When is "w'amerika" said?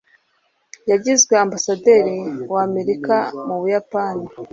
2.53-3.15